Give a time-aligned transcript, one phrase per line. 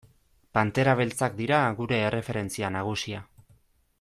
[0.57, 3.25] Pantera Beltzak dira gure erreferentzia nagusia.